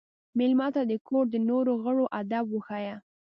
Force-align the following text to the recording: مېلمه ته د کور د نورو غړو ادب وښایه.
مېلمه 0.37 0.67
ته 0.75 0.81
د 0.91 0.93
کور 1.07 1.25
د 1.31 1.35
نورو 1.49 1.71
غړو 1.83 2.05
ادب 2.19 2.45
وښایه. 2.51 2.95